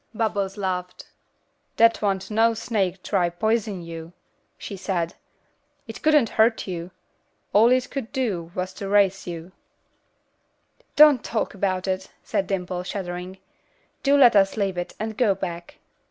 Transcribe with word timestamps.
Bubbles 0.15 0.57
laughed. 0.57 1.05
"Dat 1.77 2.01
wan't 2.01 2.31
no 2.31 2.55
snake 2.55 3.03
to 3.03 3.29
pison 3.39 3.83
yuh," 3.83 4.13
she 4.57 4.75
said. 4.75 5.13
"It 5.85 6.01
couldn't 6.01 6.29
hurt 6.41 6.65
yuh. 6.67 6.89
All 7.53 7.69
it 7.71 7.91
could 7.91 8.11
do 8.11 8.51
was 8.55 8.73
to 8.73 8.89
race 8.89 9.27
yuh." 9.27 9.51
"Don't 10.95 11.23
talk 11.23 11.53
about 11.53 11.87
it," 11.87 12.09
said 12.23 12.47
Dimple, 12.47 12.81
shuddering. 12.81 13.37
"Do 14.01 14.17
let 14.17 14.35
us 14.35 14.57
leave 14.57 14.79
it, 14.79 14.95
and 14.99 15.15
go 15.15 15.35
back." 15.35 15.77